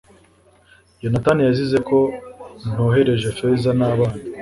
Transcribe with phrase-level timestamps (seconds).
[1.03, 1.97] yonatani yazize ko
[2.71, 4.17] ntohereje feza n'abana